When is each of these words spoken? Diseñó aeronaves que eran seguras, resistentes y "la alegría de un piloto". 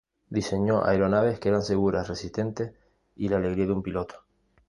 Diseñó 0.31 0.83
aeronaves 0.83 1.39
que 1.39 1.49
eran 1.49 1.61
seguras, 1.61 2.07
resistentes 2.07 2.73
y 3.15 3.29
"la 3.29 3.37
alegría 3.37 3.67
de 3.67 3.73
un 3.73 3.83
piloto". 3.83 4.15